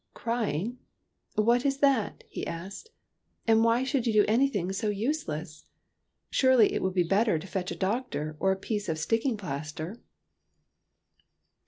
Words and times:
"Crying? 0.15 0.79
What 1.35 1.63
is 1.63 1.77
that?" 1.77 2.23
he 2.27 2.47
asked." 2.47 2.89
And 3.47 3.63
why 3.63 3.83
should 3.83 4.07
you 4.07 4.13
do 4.13 4.25
anything 4.27 4.71
so 4.73 4.89
useless? 4.89 5.65
Surely, 6.31 6.73
it 6.73 6.81
would 6.81 6.95
be 6.95 7.03
better 7.03 7.37
to 7.37 7.45
fetch 7.45 7.69
a 7.69 7.75
doctor 7.75 8.35
or 8.39 8.51
a 8.51 8.55
piece 8.57 8.89
of 8.89 8.97
sticking 8.97 9.37
plaster." 9.37 10.01